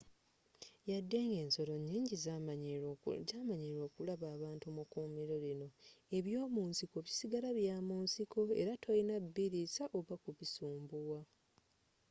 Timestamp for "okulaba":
3.87-4.25